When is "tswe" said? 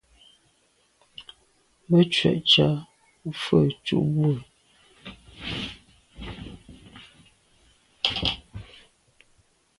2.11-2.31